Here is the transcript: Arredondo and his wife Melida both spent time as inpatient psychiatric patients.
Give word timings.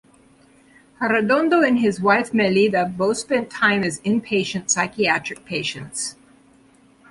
Arredondo 0.99 1.63
and 1.63 1.77
his 1.77 2.01
wife 2.01 2.31
Melida 2.31 2.97
both 2.97 3.17
spent 3.17 3.51
time 3.51 3.83
as 3.83 3.99
inpatient 3.99 4.71
psychiatric 4.71 5.45
patients. 5.45 6.15